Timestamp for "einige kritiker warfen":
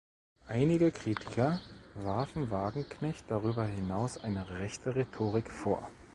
0.47-2.49